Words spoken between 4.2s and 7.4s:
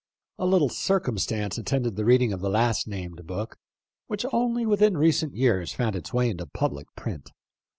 only within recent years found its way into public print.